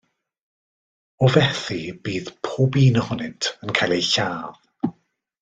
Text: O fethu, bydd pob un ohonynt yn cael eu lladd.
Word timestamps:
O 1.25 1.29
fethu, 1.35 1.77
bydd 2.07 2.31
pob 2.49 2.79
un 2.85 2.99
ohonynt 3.03 3.51
yn 3.69 3.77
cael 3.81 3.95
eu 3.99 4.01
lladd. 4.09 4.93